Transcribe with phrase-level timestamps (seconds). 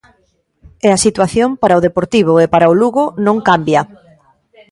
[0.87, 3.81] E a situación para o Deportivo e para o Lugo non cambia.